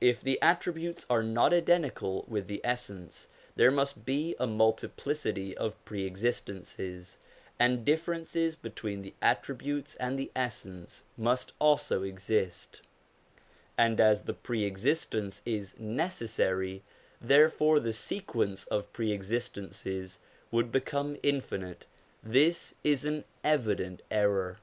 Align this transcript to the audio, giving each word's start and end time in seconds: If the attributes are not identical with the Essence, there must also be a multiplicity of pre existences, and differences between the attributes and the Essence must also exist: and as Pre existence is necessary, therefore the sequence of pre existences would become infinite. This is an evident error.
If 0.00 0.20
the 0.22 0.42
attributes 0.42 1.06
are 1.08 1.22
not 1.22 1.52
identical 1.54 2.24
with 2.26 2.48
the 2.48 2.60
Essence, 2.64 3.28
there 3.54 3.70
must 3.70 3.94
also 3.94 4.02
be 4.02 4.34
a 4.40 4.44
multiplicity 4.48 5.56
of 5.56 5.76
pre 5.84 6.04
existences, 6.04 7.16
and 7.60 7.84
differences 7.84 8.56
between 8.56 9.02
the 9.02 9.14
attributes 9.22 9.94
and 10.00 10.18
the 10.18 10.32
Essence 10.34 11.04
must 11.16 11.52
also 11.60 12.02
exist: 12.02 12.80
and 13.78 14.00
as 14.00 14.24
Pre 14.42 14.64
existence 14.64 15.42
is 15.46 15.78
necessary, 15.78 16.82
therefore 17.20 17.78
the 17.78 17.92
sequence 17.92 18.64
of 18.64 18.92
pre 18.92 19.12
existences 19.12 20.18
would 20.50 20.72
become 20.72 21.16
infinite. 21.22 21.86
This 22.20 22.74
is 22.82 23.04
an 23.04 23.22
evident 23.44 24.02
error. 24.10 24.58